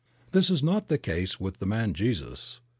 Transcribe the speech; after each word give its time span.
This 0.31 0.49
was 0.49 0.63
not 0.63 0.87
the 0.87 0.97
case 0.97 1.39
with 1.39 1.59
the 1.59 1.67
man 1.67 1.93
Jesus. 1.93 2.59